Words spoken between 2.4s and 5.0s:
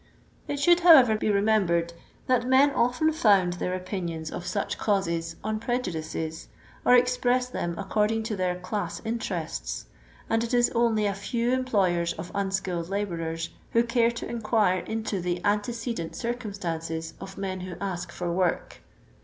men often found their opinions of such